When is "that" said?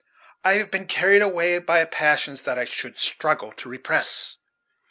2.41-2.57